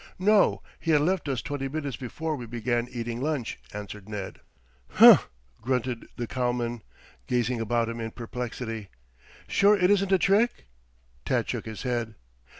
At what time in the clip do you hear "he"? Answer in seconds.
0.79-0.89